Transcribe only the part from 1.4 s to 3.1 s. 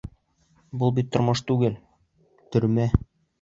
түгел, төрмә!